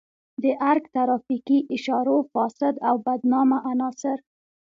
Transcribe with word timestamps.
د 0.43 0.45
ارګ 0.71 0.83
ترافیکي 0.95 1.59
اشارو 1.75 2.17
فاسد 2.31 2.75
او 2.87 2.95
بدنامه 3.05 3.57
عناصر. 3.69 4.17